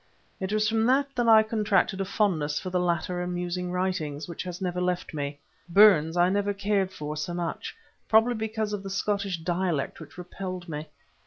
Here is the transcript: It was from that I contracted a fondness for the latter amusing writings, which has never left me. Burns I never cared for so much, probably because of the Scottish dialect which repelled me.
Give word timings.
It 0.39 0.51
was 0.51 0.67
from 0.67 0.87
that 0.87 1.09
I 1.19 1.43
contracted 1.43 2.01
a 2.01 2.05
fondness 2.05 2.59
for 2.59 2.71
the 2.71 2.79
latter 2.79 3.21
amusing 3.21 3.71
writings, 3.71 4.27
which 4.27 4.41
has 4.41 4.59
never 4.59 4.81
left 4.81 5.13
me. 5.13 5.37
Burns 5.69 6.17
I 6.17 6.27
never 6.27 6.55
cared 6.55 6.91
for 6.91 7.15
so 7.15 7.35
much, 7.35 7.75
probably 8.09 8.33
because 8.33 8.73
of 8.73 8.81
the 8.81 8.89
Scottish 8.89 9.37
dialect 9.41 9.99
which 9.99 10.17
repelled 10.17 10.67
me. 10.67 10.87